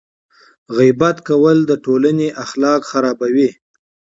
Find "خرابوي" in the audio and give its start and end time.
2.91-3.49